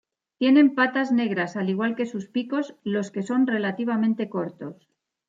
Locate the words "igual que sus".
1.69-2.25